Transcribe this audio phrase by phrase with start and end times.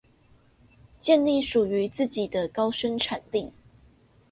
[0.99, 3.53] 建立屬於自己的高生產力